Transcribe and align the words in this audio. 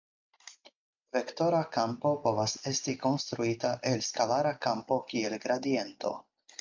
Vektora 1.17 1.59
kampo 1.75 2.13
povas 2.23 2.55
esti 2.71 2.95
konstruita 3.03 3.75
el 3.93 4.01
skalara 4.09 4.55
kampo 4.69 4.99
kiel 5.13 5.37
gradiento. 5.45 6.15